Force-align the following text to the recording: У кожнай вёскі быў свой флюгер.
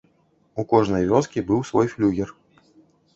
У 0.61 0.63
кожнай 0.71 1.03
вёскі 1.11 1.43
быў 1.51 1.59
свой 1.71 1.91
флюгер. 1.93 2.33